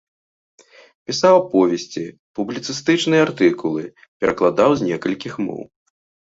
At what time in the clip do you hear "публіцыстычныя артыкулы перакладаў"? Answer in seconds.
2.39-4.69